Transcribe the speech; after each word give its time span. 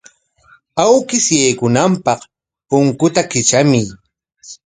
Awkish 0.83 1.29
yaykunanpaq 1.41 2.19
punkuta 2.67 3.21
kitramuy. 3.31 3.85